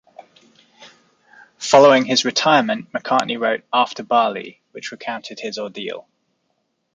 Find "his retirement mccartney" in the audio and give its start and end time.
2.05-3.39